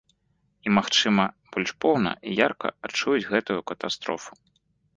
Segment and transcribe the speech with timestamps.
[0.67, 1.25] І, магчыма,
[1.55, 4.31] больш поўна і ярка адчуюць гэтую катастрофу.